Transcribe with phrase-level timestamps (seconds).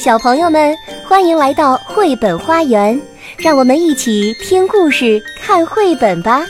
[0.00, 0.74] 小朋友们，
[1.06, 2.98] 欢迎来到绘本花园，
[3.36, 6.40] 让我们一起听故事、看绘本吧。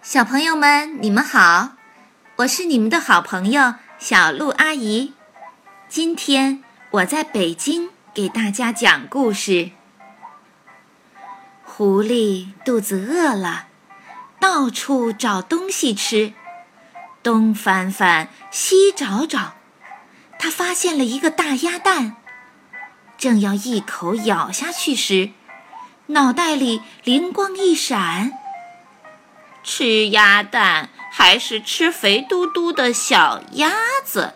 [0.00, 1.72] 小朋友们，你们好，
[2.36, 5.12] 我是你们的好朋友小鹿阿姨。
[5.90, 9.72] 今天我在北京给大家讲故事。
[11.62, 13.66] 狐狸肚子饿了，
[14.40, 16.32] 到处找东西吃。
[17.26, 19.54] 东翻翻，西找找，
[20.38, 22.14] 他发现了一个大鸭蛋，
[23.18, 25.30] 正要一口咬下去时，
[26.06, 28.30] 脑袋里灵光一闪：
[29.64, 33.72] 吃鸭蛋还是吃肥嘟嘟的小鸭
[34.04, 34.34] 子？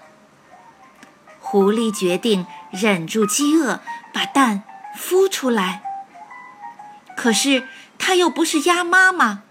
[1.38, 3.78] 狐狸决定忍住饥饿，
[4.12, 4.64] 把蛋
[4.98, 5.80] 孵出来。
[7.16, 7.68] 可是
[8.00, 9.44] 它又不是鸭妈妈，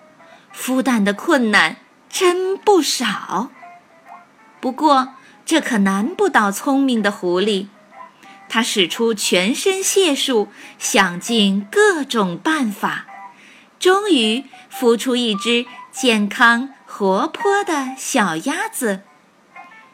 [0.53, 1.77] 孵蛋的困难。
[2.09, 3.49] 真不少，
[4.59, 5.13] 不过
[5.45, 7.67] 这可难不倒聪明的狐狸。
[8.49, 13.05] 它使出全身解数，想尽各种办法，
[13.79, 19.03] 终于孵出一只健康活泼的小鸭子。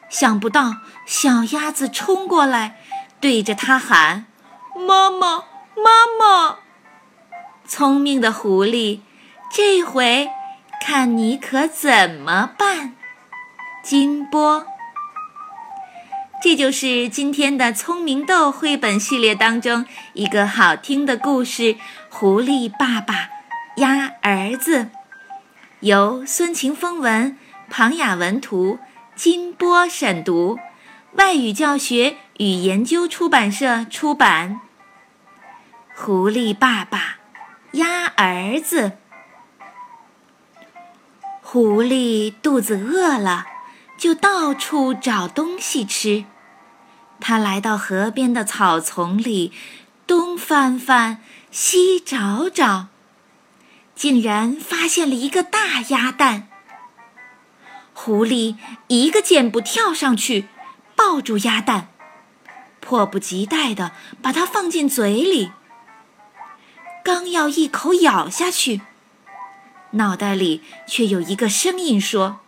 [0.08, 2.80] 想不到，小鸭子冲过来，
[3.20, 4.24] 对着它喊
[4.74, 5.44] ：“妈妈，
[5.76, 6.56] 妈妈！”
[7.68, 9.00] 聪明的狐狸，
[9.52, 10.30] 这回。
[10.80, 12.94] 看你可怎么办，
[13.82, 14.66] 金波。
[16.42, 21.74] 这就是今天的聪明豆绘本系列当中一个好听的故事
[22.08, 23.30] 《狐狸爸爸
[23.76, 24.84] 鸭儿子》，
[25.80, 27.36] 由孙晴风文、
[27.68, 28.78] 庞雅文图、
[29.16, 30.58] 金波审读，
[31.14, 34.60] 外语教学与研究出版社出版。
[35.96, 37.16] 狐狸爸爸
[37.72, 38.98] 鸭儿子。
[41.56, 43.46] 狐狸肚子饿了，
[43.96, 46.26] 就到处找东西吃。
[47.18, 49.52] 它来到河边的草丛里，
[50.06, 52.88] 东翻翻，西找找，
[53.94, 56.48] 竟然发现了一个大鸭蛋。
[57.94, 58.56] 狐狸
[58.88, 60.48] 一个箭步跳上去，
[60.94, 61.88] 抱住鸭蛋，
[62.80, 65.52] 迫不及待地把它放进嘴里。
[67.02, 68.82] 刚要一口咬下去。
[69.92, 72.40] 脑袋里却有一个声音说：“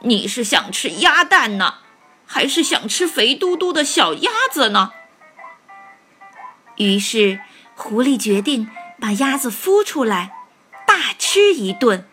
[0.00, 1.74] 你是想吃鸭蛋呢，
[2.26, 4.92] 还是想吃肥嘟嘟的小鸭子呢？”
[6.76, 7.40] 于是，
[7.76, 10.32] 狐狸决定把鸭子孵出来，
[10.86, 12.08] 大吃一顿。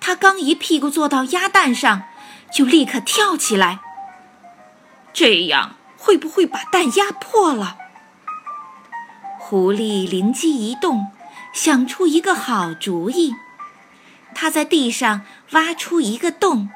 [0.00, 2.02] 他刚一屁股坐到鸭蛋上，
[2.52, 3.80] 就立刻跳起来。
[5.14, 7.78] 这样会不会把蛋压破了？
[9.38, 11.10] 狐狸灵机一动。
[11.54, 13.36] 想出一个好主意，
[14.34, 15.22] 他在地上
[15.52, 16.68] 挖出一个洞，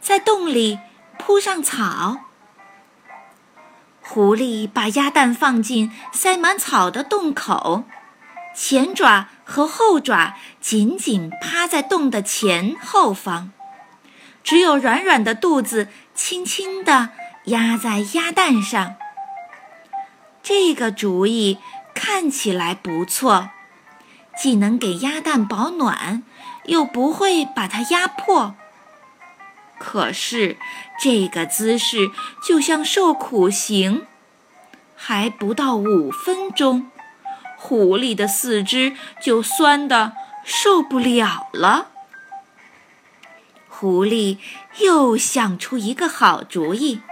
[0.00, 0.78] 在洞里
[1.18, 2.18] 铺上草。
[4.00, 7.82] 狐狸把鸭蛋放进塞满草的洞口，
[8.54, 13.50] 前爪和后爪紧紧趴在洞的前后方，
[14.44, 17.10] 只有软软的肚子轻轻地
[17.46, 18.94] 压在鸭蛋上。
[20.44, 21.58] 这个主意
[21.92, 23.50] 看起来不错。
[24.38, 26.22] 既能给鸭蛋保暖，
[26.66, 28.54] 又不会把它压破。
[29.78, 30.56] 可是
[31.00, 32.10] 这个姿势
[32.42, 34.06] 就像受苦刑，
[34.94, 36.90] 还不到五分钟，
[37.56, 40.12] 狐狸的四肢就酸得
[40.44, 41.88] 受不了了。
[43.68, 44.38] 狐狸
[44.78, 47.02] 又想出一个好主意，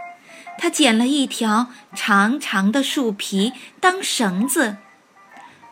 [0.57, 4.79] 他捡了一条长长的树皮当绳子。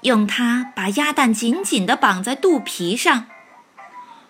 [0.03, 3.27] 用它把鸭蛋紧紧地绑在肚皮上，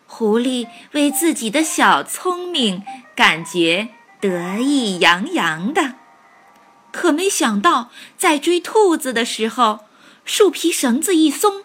[0.07, 2.85] 狐狸为自己的小聪明
[3.15, 3.89] 感觉
[4.21, 5.95] 得意洋洋的。
[6.91, 9.87] 可没想到，在追兔子的时候，
[10.27, 11.65] 树皮绳子一松，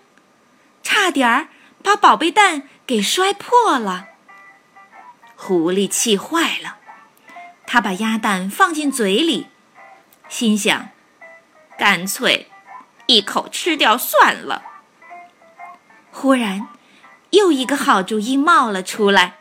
[0.82, 1.50] 差点儿
[1.84, 4.08] 把宝贝蛋给摔破了。
[5.36, 6.78] 狐狸气坏了，
[7.66, 9.48] 他把鸭蛋放进嘴里，
[10.30, 10.90] 心想：
[11.78, 12.48] 干脆。
[13.08, 14.64] 一口吃掉算了。
[16.12, 16.68] 忽然，
[17.32, 19.36] 又一个好主意冒了出来。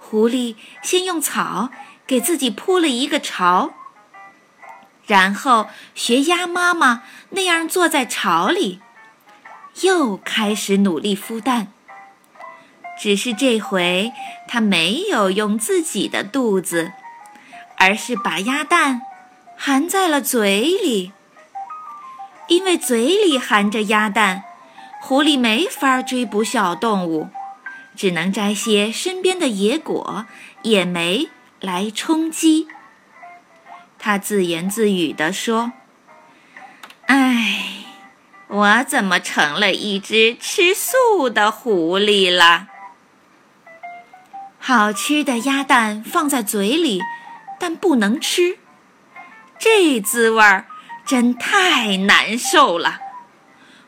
[0.00, 1.70] 狐狸先用草
[2.06, 3.72] 给自己铺了一个巢，
[5.06, 8.80] 然后学鸭妈妈那样坐在巢里，
[9.82, 11.72] 又开始努力孵蛋。
[12.96, 14.12] 只是这回，
[14.46, 16.92] 它没有用自己的肚子，
[17.76, 19.02] 而是把鸭蛋
[19.56, 21.12] 含在了嘴里。
[22.48, 24.44] 因为嘴里含着鸭蛋，
[25.00, 27.28] 狐狸没法追捕小动物，
[27.96, 30.26] 只能摘些身边的野果、
[30.62, 31.28] 野莓
[31.60, 32.68] 来充饥。
[33.98, 35.72] 他自言自语地说
[37.06, 37.84] ：“唉，
[38.48, 42.68] 我怎么成了一只吃素的狐狸了？”
[44.58, 47.00] 好吃的鸭蛋放在嘴里，
[47.58, 48.58] 但不能吃，
[49.58, 50.66] 这滋味儿
[51.06, 52.98] 真太难受了。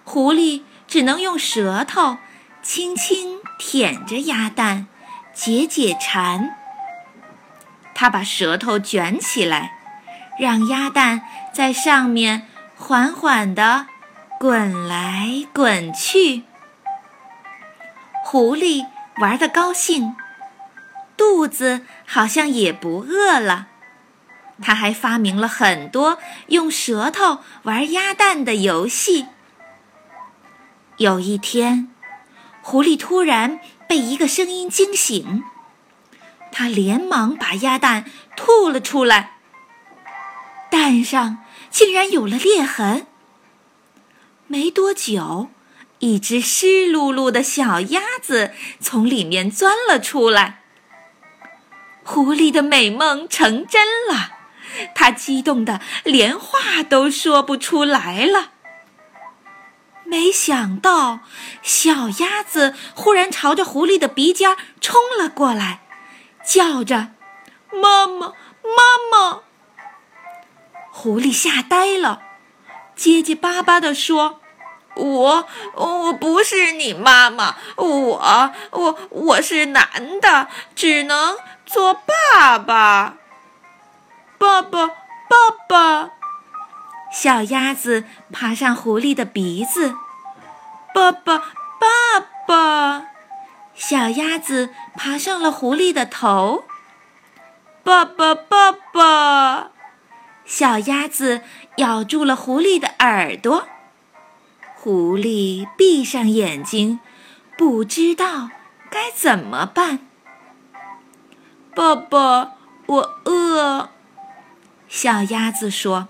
[0.04, 2.18] 狐狸只能用舌头
[2.62, 4.86] 轻轻舔着鸭蛋，
[5.34, 6.56] 解解馋。
[7.94, 9.72] 它把舌头卷起来，
[10.38, 11.22] 让鸭蛋
[11.52, 12.46] 在上面
[12.76, 13.86] 缓缓地
[14.38, 16.42] 滚来滚去。
[18.24, 18.86] 狐狸
[19.18, 20.14] 玩得高兴。
[21.16, 23.68] 肚子好像也不饿了，
[24.62, 26.18] 他还发明了很多
[26.48, 29.26] 用舌头玩鸭蛋的游戏。
[30.96, 31.90] 有一天，
[32.62, 35.44] 狐狸突然被一个声音惊醒，
[36.50, 39.32] 他连忙把鸭蛋吐了出来，
[40.70, 43.06] 蛋上竟然有了裂痕。
[44.46, 45.50] 没多久，
[45.98, 50.62] 一只湿漉漉的小鸭子从里面钻了出来。
[52.04, 54.35] 狐狸的美梦成真了，
[54.94, 58.50] 它激动的连话都说不出来了。
[60.04, 61.20] 没想到，
[61.62, 65.80] 小鸭子忽然朝着狐狸的鼻尖冲了过来，
[66.44, 67.08] 叫着
[67.72, 68.28] ：“妈妈，
[68.62, 69.40] 妈妈！”
[70.92, 72.22] 狐狸吓呆了，
[72.94, 74.40] 结结巴巴地说
[74.94, 81.36] ：“我我不是你妈妈，我我我是男的，只能。”
[81.66, 83.16] 做爸爸，
[84.38, 84.94] 爸爸，爸
[85.68, 86.10] 爸！
[87.12, 89.94] 小鸭子爬上狐狸的鼻子，
[90.94, 93.06] 爸爸，爸爸！
[93.74, 96.64] 小鸭子爬上了狐狸的头，
[97.82, 99.70] 爸爸，爸爸！
[100.44, 101.42] 小鸭子
[101.76, 103.66] 咬住了狐狸的耳朵，
[104.74, 107.00] 狐狸闭上眼睛，
[107.56, 108.50] 不知道
[108.90, 110.06] 该怎么办。
[111.74, 112.52] 爸爸，
[112.86, 113.90] 我饿。
[114.88, 116.08] 小鸭子说：“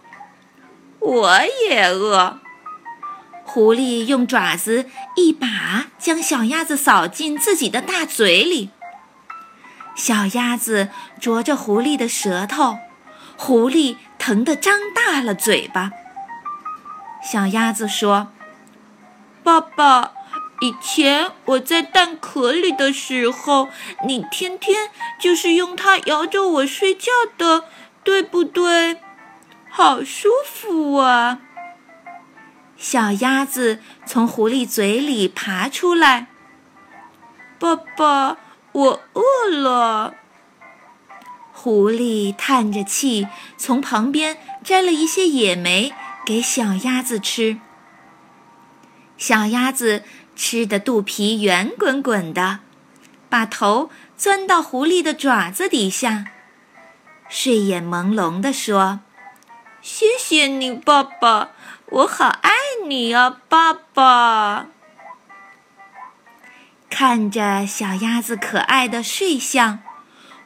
[1.01, 2.39] 我也饿。”
[3.45, 4.87] 狐狸用爪子
[5.17, 8.71] 一把将小鸭子扫进自己的大嘴里。
[9.95, 10.91] 小鸭子
[11.21, 12.79] 啄着狐狸的舌头，
[13.37, 15.91] 狐狸疼得张大了嘴巴。
[17.23, 18.29] 小鸭子说
[19.43, 20.13] ：“爸爸。”
[20.63, 23.69] 以前我在蛋壳里的时候，
[24.07, 24.89] 你天天
[25.21, 27.65] 就是用它摇着我睡觉的，
[28.07, 29.01] 对不对？
[29.69, 31.41] 好舒服啊！
[32.77, 36.29] 小鸭子从狐狸嘴里爬出来。
[37.59, 38.37] 爸爸，
[38.71, 40.15] 我饿了。
[41.53, 43.27] 狐狸叹着气，
[43.57, 45.93] 从旁边摘了一些野莓
[46.25, 47.59] 给小鸭子吃。
[49.19, 50.05] 小鸭子。
[50.39, 52.59] 吃的肚皮圆滚滚的，
[53.31, 53.89] 把头
[54.19, 56.27] 钻到狐狸的爪子底下，
[57.29, 59.01] 睡眼朦胧地说
[59.83, 61.51] ：“谢谢你，爸爸，
[61.87, 62.51] 我好爱
[62.87, 64.69] 你啊，爸爸。”
[66.89, 69.81] 看着小鸭子可爱的睡相，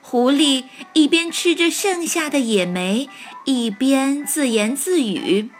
[0.01, 3.09] 狐狸一边吃着剩下的野莓，
[3.45, 5.51] 一边自言自语。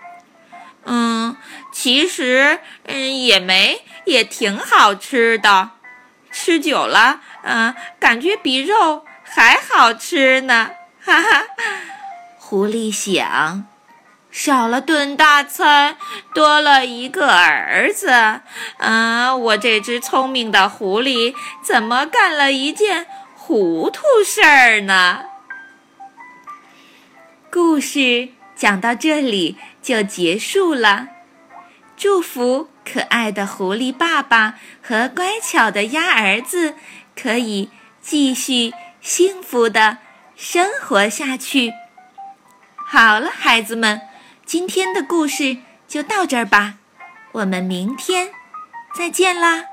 [0.85, 1.37] 嗯，
[1.71, 5.71] 其实，嗯，野莓也挺好吃的，
[6.33, 10.71] 吃久了，嗯，感觉比肉还好吃呢，
[11.11, 11.47] 哈哈。
[12.39, 13.67] 狐狸想，
[14.31, 15.97] 少了顿大餐，
[16.35, 18.11] 多了一个儿子，
[18.79, 25.25] 啊，我这只聪明的狐狸怎么干了一件糊涂事儿呢？
[27.51, 29.59] 故事讲到这里。
[29.83, 31.09] 就结束了。
[31.97, 36.75] 祝福可爱的狐狸爸爸和乖巧的鸭儿子
[37.17, 37.71] 可以
[38.03, 39.97] 继续幸福的
[40.43, 41.75] 生活下去。
[42.87, 44.01] 好了，孩子们，
[44.47, 46.77] 今天的故事就到这儿吧，
[47.33, 48.31] 我们明天
[48.97, 49.67] 再见啦。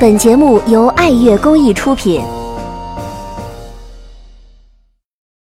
[0.00, 2.37] 本节目由爱乐公益出品。